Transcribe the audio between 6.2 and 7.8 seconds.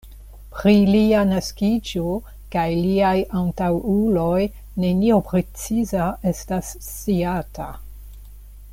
estas sciata.